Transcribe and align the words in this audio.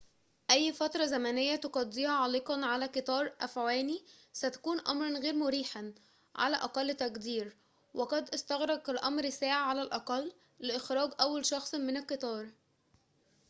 أي 0.51 0.73
فترة 0.73 1.05
زمنية 1.05 1.55
تقضيها 1.55 2.11
عالقًا 2.11 2.65
على 2.65 2.85
قطار 2.85 3.33
أفعواني 3.41 4.01
ستكون 4.33 4.79
أمراً 4.79 5.09
غير 5.19 5.33
مريحاً 5.35 5.93
على 6.35 6.55
أقل 6.55 6.93
تقدير 6.93 7.55
وقد 7.93 8.29
استغرق 8.29 8.89
الأمر 8.89 9.29
ساعة 9.29 9.61
على 9.65 9.81
الأقل 9.81 10.31
لإخراج 10.59 11.09
أول 11.19 11.45
شخص 11.45 11.75
من 11.75 11.97
القطار 11.97 12.49